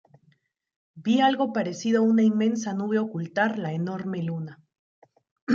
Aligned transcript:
Vi 0.95 1.21
algo 1.21 1.53
parecido 1.53 1.99
a 2.01 2.07
una 2.07 2.23
inmensa 2.23 2.73
nube 2.73 2.97
ocultar 2.97 3.59
la 3.59 3.71
enorme 3.71 4.23
luna. 4.23 4.59